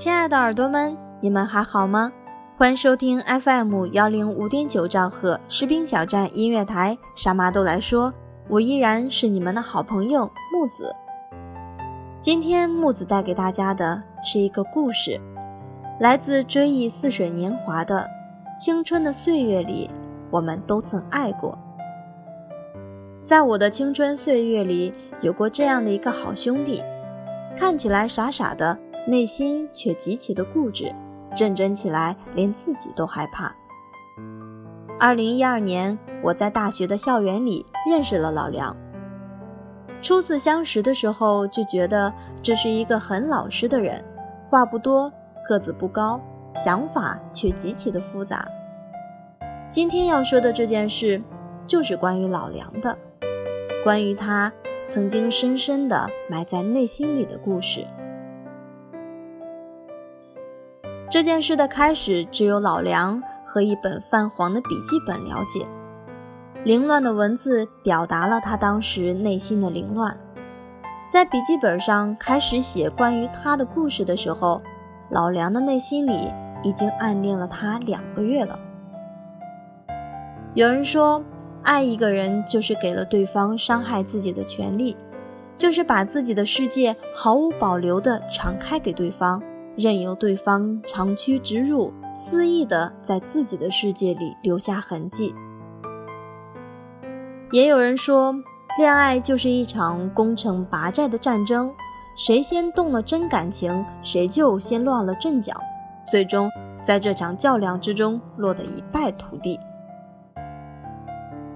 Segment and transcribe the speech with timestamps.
[0.00, 2.10] 亲爱的耳朵们，你们还好吗？
[2.56, 8.10] 欢迎收听 FM 幺零五点九兆赫士兵小站音乐台，傻妈都来说。
[8.48, 10.90] 我依然是你们的好朋友木子。
[12.18, 15.20] 今天木子带给大家的是一个故事，
[15.98, 18.08] 来自追忆似水年华的
[18.56, 19.90] 青春的岁月里，
[20.30, 21.58] 我们都曾爱过。
[23.22, 26.82] 在我的青春岁月里，有过这样的一个好兄弟，
[27.54, 28.78] 看起来傻傻的，
[29.10, 30.94] 内心却极其的固执，
[31.36, 33.54] 认真起来连自己都害怕。
[34.98, 35.98] 二零一二年。
[36.22, 38.76] 我在大学的校园里认识了老梁。
[40.02, 44.04] 初次相识的时候，就觉得这是一个很老实的人，
[44.46, 45.10] 话不多，
[45.48, 46.20] 个子不高，
[46.54, 48.46] 想法却极其的复杂。
[49.70, 51.18] 今天要说的这件事，
[51.66, 52.98] 就是关于老梁的，
[53.82, 54.52] 关于他
[54.86, 57.82] 曾经深深的埋在内心里的故事。
[61.10, 65.66] 这件事的开始，只有老梁和一本泛黄的笔记本了解。
[66.62, 70.16] 凌乱的文字表达了他当时内心的凌乱。
[71.10, 74.62] 在笔记本上开始写关于他的故事的时候，
[75.10, 76.30] 老梁的内心里
[76.62, 78.56] 已经暗恋了他两个月了。
[80.54, 81.24] 有人说，
[81.64, 84.96] 爱一个人就是给了对方伤害自己的权利，
[85.58, 89.42] 就是把自己的世界毫无保留地敞开给对方，
[89.80, 95.34] 任由对方长驱直入，肆意地在自己的世界里留下痕迹。
[97.50, 98.34] 也有人说，
[98.76, 101.72] 恋爱就是一场攻城拔寨的战争，
[102.14, 105.58] 谁先动了真感情，谁就先乱了阵脚，
[106.06, 106.50] 最终
[106.84, 109.58] 在这场较量之中落得一败涂地。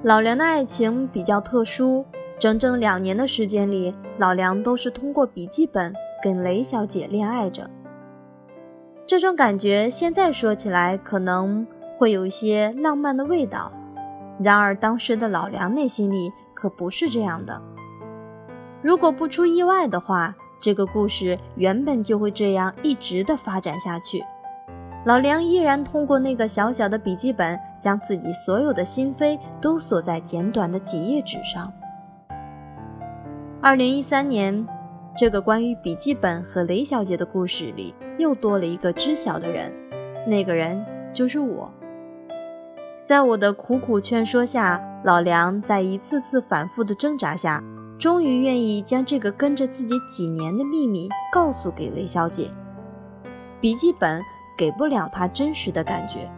[0.02, 2.06] 老梁的爱情比较特殊，
[2.38, 5.92] 整整两年的时间里，老梁都是通过笔记本
[6.22, 7.68] 跟雷小姐恋爱着。
[9.06, 11.66] 这种感觉现在说起来可能
[11.96, 13.72] 会有一些浪漫的味道。
[14.42, 17.60] 然而，当时的老梁内心里可不是这样的。
[18.82, 24.24] 如果不出意外的话，这个故事原本就会这样一直的发展下去。
[25.04, 31.70] 老梁依然通过那个小小的笔记本，将自己所有的心扉都锁在简短的几页纸上。
[33.60, 34.66] 二零一三年，
[35.14, 39.72] 这个关于笔记本和雷小姐的故事里，又多了一个知晓的人，
[40.26, 41.72] 那个人就是我。
[43.02, 47.62] 在我的苦苦劝说下，老梁在一次次反复的挣扎下，
[47.98, 52.48] 终于愿意将这个跟着自己几年的秘密告诉给雷小姐。
[53.60, 54.22] 笔记本
[54.56, 56.30] 给不了他真实的感觉。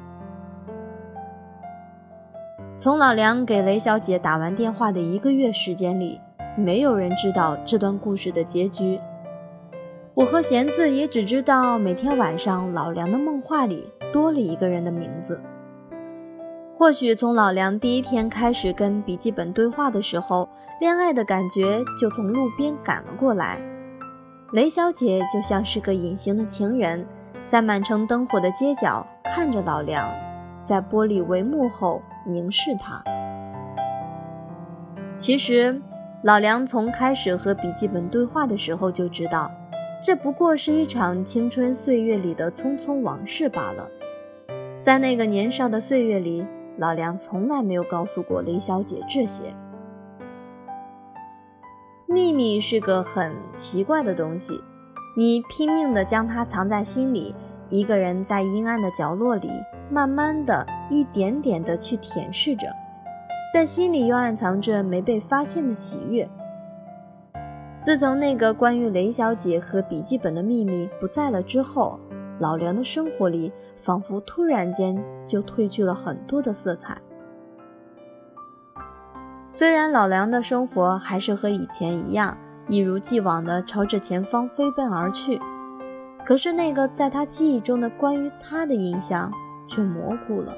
[2.76, 6.20] 从老梁给雷小姐打完电话的一个月时间里，
[6.56, 9.00] 没有人知道这段故事的结局。
[10.16, 15.38] 我和弦子也只知道，每天晚上老梁的梦话里多了一个人的名字。
[16.72, 20.48] 或许从老梁第一天开始跟笔记本对话的时候，
[20.80, 23.60] 恋爱的感觉就从路边赶了过来。
[24.52, 27.06] 雷小姐就像是个隐形的情人，
[27.44, 30.10] 在满城灯火的街角看着老梁，
[30.64, 33.04] 在玻璃帷幕后凝视他。
[35.18, 35.78] 其实，
[36.22, 39.50] 老梁从开始和笔记本对话的时候就知道，
[40.02, 43.88] 这不过是一场青春岁月里的匆匆往事罢了。
[44.82, 46.46] 在那个年少的岁月里。
[46.78, 49.44] 老梁从来没有告诉过雷小姐这些
[52.06, 54.62] 秘密，是个很奇怪的东西。
[55.16, 57.34] 你拼命地将它藏在心里，
[57.70, 59.50] 一个人在阴暗的角落里
[59.90, 62.68] 慢慢的一点点的去舔舐着，
[63.50, 66.28] 在心里又暗藏着没被发现的喜悦。
[67.86, 72.00] 自从那个关于雷小姐和笔记本的秘密不在了之后，
[72.40, 77.00] 老梁的生活里仿佛突然间就褪去了很多的色彩。
[79.52, 82.36] 虽然老梁的生活还是和以前一样，
[82.66, 85.40] 一如既往的朝着前方飞奔而去，
[86.24, 89.30] 可是那个在他记忆中的关于他的印象
[89.68, 90.52] 却模糊了。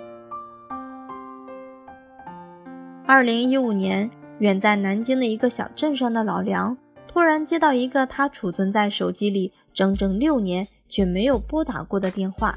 [3.07, 6.79] 二零一五年，远在南京的一个小镇上的老梁。
[7.19, 12.57] 突然接到一个他储存在手机里整整六年却没有拨打过的电话。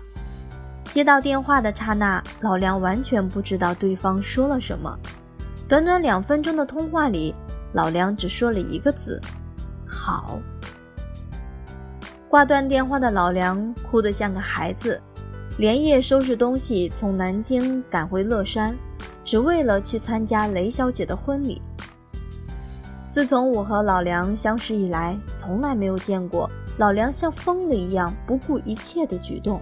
[0.87, 4.95] 接到电话的刹那，老梁完全不知道对方说了什么。
[5.67, 7.33] 短短两分钟的通话里，
[7.73, 9.19] 老梁只说了一个字
[9.89, 10.39] ：“好。”
[12.29, 15.01] 挂断电话的老梁哭得像个孩子，
[15.57, 18.77] 连夜收拾东西从南京赶回乐山，
[19.23, 21.59] 只为了去参加雷小姐的婚礼。
[23.11, 29.61] 自从我和老梁相识以来，从来没有见过老梁像疯了一样不顾一切的举动。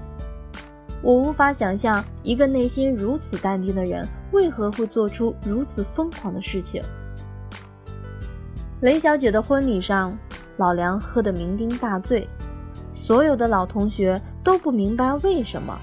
[1.01, 6.83] 我无法想象一个内心如此淡定的人为何会做出如此疯狂的事情。
[8.81, 10.15] 雷小姐的婚礼上，
[10.57, 12.29] 老梁喝得酩酊大醉，
[12.93, 15.75] 所有的老同学都不明白为什么。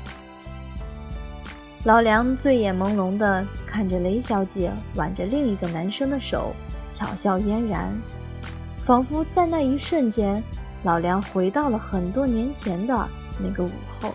[1.87, 6.53] 老梁醉眼朦胧地看着雷小姐挽着另一个男生的手。
[6.91, 7.97] 巧笑嫣然，
[8.77, 10.43] 仿佛在那一瞬间，
[10.83, 14.12] 老梁回到了很多年前的那个午后。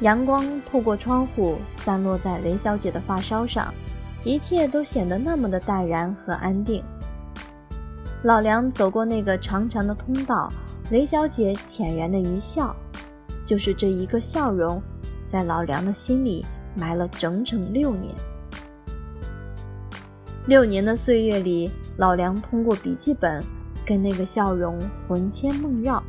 [0.00, 3.74] 阳光透过窗户散落在雷小姐的发梢上，
[4.24, 6.82] 一切都显得那么的淡然和安定。
[8.22, 10.50] 老梁走过那个长长的通道，
[10.90, 12.74] 雷小姐浅然的一笑，
[13.44, 14.80] 就是这一个笑容，
[15.26, 16.44] 在老梁的心里
[16.76, 18.14] 埋了整整六年。
[20.46, 23.42] 六年的岁月里，老梁通过笔记本
[23.86, 24.78] 跟那个笑容
[25.08, 26.02] 魂牵梦绕。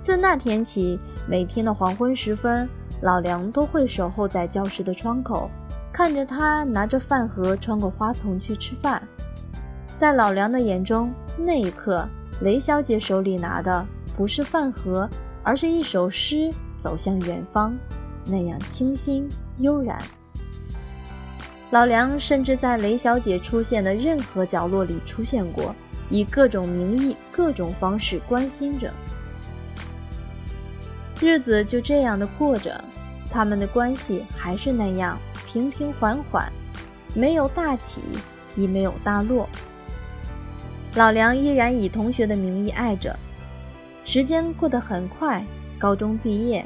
[0.00, 2.68] 自那天起，每天的黄昏时分，
[3.02, 5.48] 老梁都会守候在教室的窗口，
[5.92, 9.00] 看着他拿着饭盒穿过花丛去吃饭。
[9.96, 12.04] 在老梁的眼中，那一刻，
[12.40, 15.08] 雷小姐手里拿的不是饭盒，
[15.42, 17.76] 而是一首诗，走向远方，
[18.24, 19.28] 那样清新
[19.58, 19.98] 悠然。
[21.70, 25.74] 老梁甚至在雷小姐出现的任何角落里出现过，
[26.10, 28.92] 以各种名义、各种方式关心着。
[31.20, 32.84] 日子就这样的过着，
[33.30, 36.52] 他们的关系还是那样平平缓缓，
[37.14, 38.02] 没有大起，
[38.54, 39.48] 亦没有大落。
[40.94, 43.18] 老梁依然以同学的名义爱着。
[44.04, 45.44] 时间过得很快，
[45.78, 46.64] 高中毕业，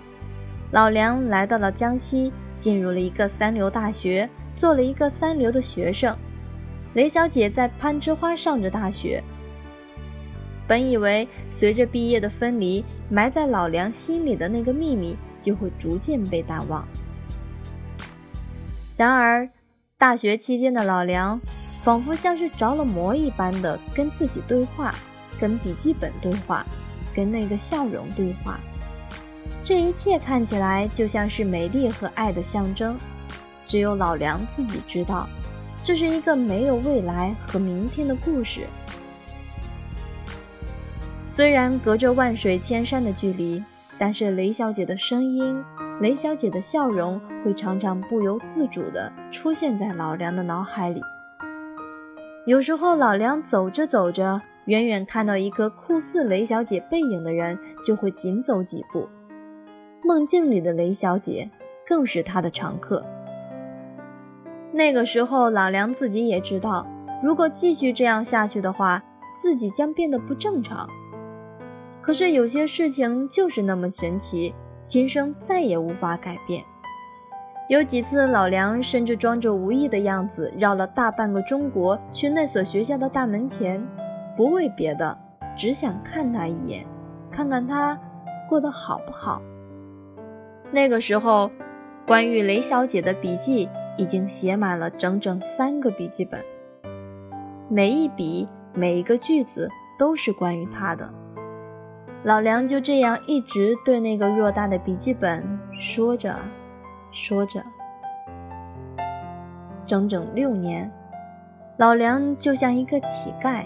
[0.73, 4.29] 老梁来到了江西，进入了一个三流大学。
[4.57, 6.17] 做了一个三流的学生，
[6.95, 9.23] 雷小姐在攀枝花上着大学。
[10.67, 16.89] 本以为随着毕业的分离，埋在老梁心里的那个秘密就会逐渐被淡忘。
[18.97, 19.47] 然而，
[19.99, 21.39] 大学期间的老梁，
[21.83, 24.95] 仿佛像是着了魔一般的跟自己对话，
[25.39, 26.65] 跟笔记本对话，
[27.17, 28.61] 跟那个笑容对话。
[29.65, 32.97] 这一切看起来就像是美丽和爱的象征。
[33.65, 35.27] 只有老梁自己知道，
[35.83, 38.67] 这是一个没有未来和明天的故事。
[41.29, 43.65] 虽然隔着万水千山的距离，
[43.99, 45.61] 但是雷小姐的声音、
[46.01, 51.03] 雷小姐的笑容会常常不由自主地出现在老梁的脑海里。
[52.47, 59.09] 有时候，老梁走着走着，远远看到一个酷似雷小姐背影的人，就会紧走几步。
[60.05, 61.51] 梦境里的雷小姐
[61.87, 63.05] 更是他的常客。
[64.73, 66.87] 那个时候，老梁自己也知道，
[67.23, 69.03] 如果继续这样下去的话，
[69.37, 70.89] 自己将变得不正常。
[72.03, 74.55] 可是有些事情就是那么神奇，
[74.85, 76.63] 今生再也无法改变。
[77.69, 83.85] 有几次，老梁甚至装着无意的样子，绕了大半个中国去那所学校的大门前，
[84.37, 85.19] 不为别的，
[85.57, 86.87] 只想看他一眼，
[87.31, 87.99] 看看他
[88.49, 89.41] 过得好不好。
[90.71, 91.51] 那个时候，
[92.07, 93.69] 关于雷小姐的笔记。
[93.99, 96.39] 已经写满了整整三个笔记本，
[97.67, 101.11] 每一笔、每一个句子都是关于她的。
[102.23, 106.37] 老梁就这样一直对那个偌大的笔记本说着，
[107.11, 107.63] 说着，
[109.87, 110.93] 整整六年，
[111.79, 113.65] 老梁就像一个乞丐，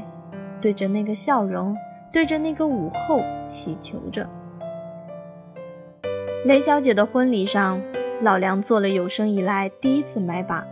[0.61, 1.77] 对着那个笑容，
[2.13, 4.29] 对着那个午后祈求着，
[6.45, 7.81] 雷小姐的婚礼上，
[8.21, 10.67] 老梁做了有生以来第一次买把，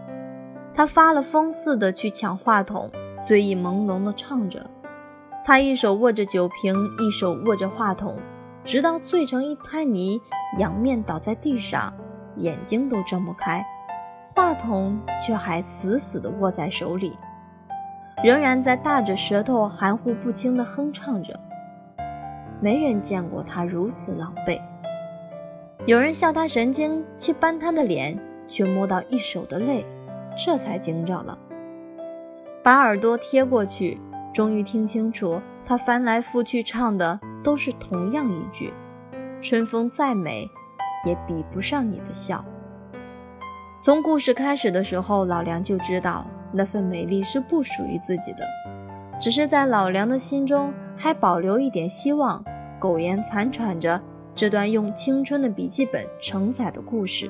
[0.75, 2.90] 他发了疯似的去抢话筒，
[3.25, 4.68] 醉意朦胧的唱着。
[5.45, 8.16] 他一手握着酒瓶，一手握着话筒，
[8.64, 10.21] 直到醉成一滩泥，
[10.59, 11.90] 仰面倒在地上，
[12.37, 13.64] 眼睛都睁不开，
[14.35, 17.16] 话筒却还死死地握在手里，
[18.22, 21.38] 仍然在大着舌头含糊不清地哼唱着。
[22.60, 24.60] 没人见过他如此狼狈。
[25.87, 29.87] 有人笑他神经，去扳他的脸，却摸到一手的泪，
[30.37, 31.38] 这才惊着了。
[32.62, 34.00] 把耳朵贴过去，
[34.34, 38.75] 终于听清楚，他翻来覆去唱的都是同样一句
[39.40, 40.46] ：“春风再美，
[41.06, 42.44] 也比不上你的笑。”
[43.80, 48.47] 从故事开始的时候，老梁就知道那份美丽是不属于自己的，
[49.21, 52.45] 只是在老梁的心中还保留一点希望，
[52.78, 54.00] 苟延残喘着。
[54.35, 57.28] 这段用青春的笔记本承载的故事，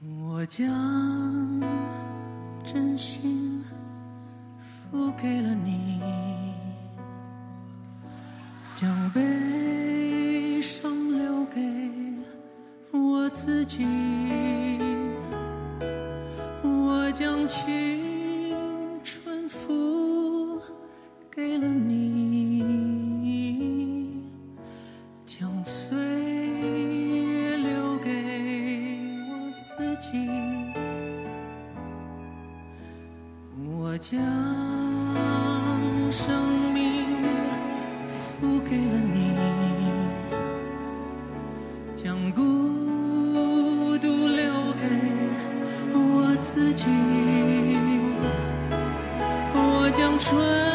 [0.00, 1.62] 我将
[2.64, 3.62] 真心
[4.90, 6.00] 付给了你，
[8.74, 11.60] 将悲伤留给
[12.90, 13.84] 我自己，
[17.50, 20.62] 青春付
[21.28, 22.62] 给了你
[25.26, 28.12] 将岁月留给
[29.26, 30.30] 我自己。
[33.80, 34.16] 我将
[36.12, 37.04] 生命
[38.38, 39.36] 付给了你
[41.96, 42.79] 将故
[46.60, 46.84] 自己，
[49.54, 50.69] 我将春。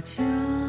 [0.00, 0.65] 家。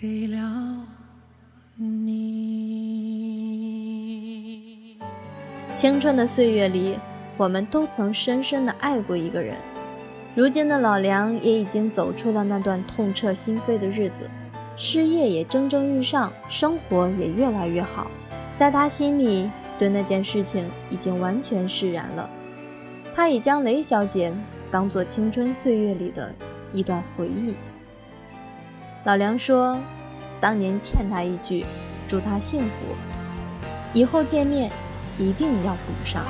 [0.00, 0.86] 给了
[1.76, 2.18] 你。
[5.74, 6.98] 青春的岁月里，
[7.36, 9.56] 我们都曾深深的爱过一个人。
[10.34, 14.28] 如今的老梁也已经走出了那段痛彻心扉的日子，
[14.76, 18.10] 事业也蒸蒸日上，生活也越来越好。
[18.56, 19.48] 在他心里，
[19.78, 22.28] 对那件事情已经完全释然了。
[23.14, 24.34] 他已将雷小姐
[24.72, 26.34] 当做青春岁月里的
[26.72, 27.54] 一段回忆。
[29.04, 29.78] 老梁说，
[30.40, 31.64] 当年欠他一句，
[32.08, 32.70] 祝他幸福，
[33.92, 34.70] 以后见面。
[35.16, 36.24] 一定要补上。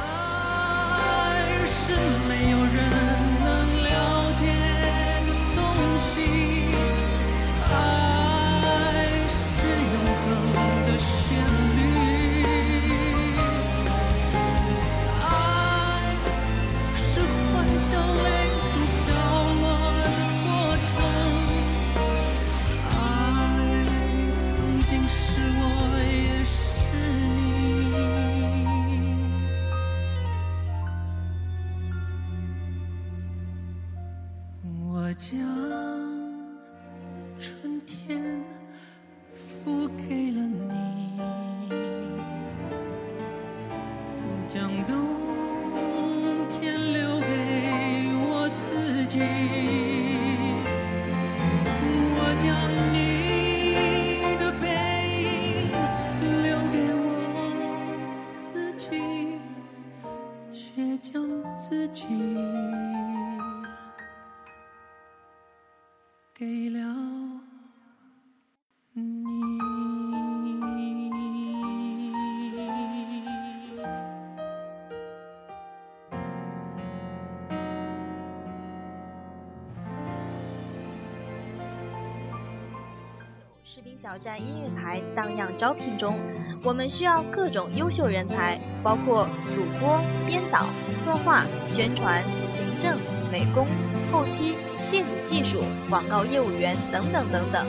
[84.05, 86.19] 小站音乐台荡漾招聘中，
[86.63, 90.67] 我们需要各种优秀人才，包括主播、编导、
[91.03, 92.99] 策划、宣传、行政、
[93.33, 93.67] 美工、
[94.13, 94.57] 后期、
[94.91, 97.67] 电子技术、广告业务员等等等等。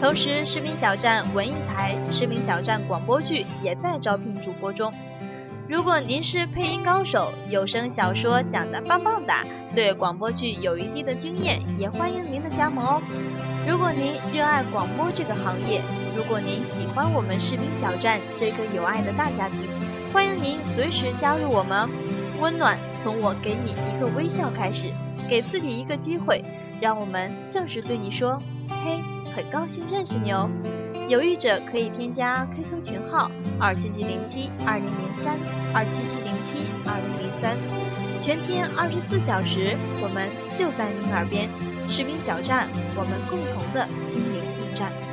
[0.00, 4.92] 同时，视频小站文艺台、视频小站广播剧也在招聘主播中。
[5.70, 13.00] 如果您是配音高手，有声小说讲得棒棒哒，对广播剧有一定的经验，也欢迎您的加盟哦。
[13.68, 15.80] 如果您热爱广播这个行业，
[16.16, 19.60] 如果您喜欢我们士兵小站这个有爱的大家庭，
[20.12, 21.88] 欢迎您随时加入我们。
[22.40, 24.90] 温暖从我给你一个微笑开始，
[25.28, 26.42] 给自己一个机会，
[26.80, 28.98] 让我们正式对你说：嘿，
[29.34, 30.48] 很高兴认识你哦。
[31.08, 35.36] 犹豫者可以添加 QQ 群号二七七零七二零零三
[35.74, 37.56] 二七七零七二零零三，
[38.22, 41.48] 全天二十四小时，我们就在您耳边。
[41.88, 45.09] 士兵小站，我们共同的心灵驿站。